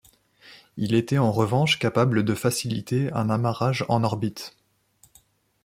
Il 0.77 0.95
était 0.95 1.19
en 1.19 1.31
revanche 1.31 1.77
capable 1.77 2.23
de 2.25 2.33
faciliter 2.33 3.13
un 3.13 3.29
amarrage 3.29 3.85
en 3.87 4.03
orbite. 4.03 4.57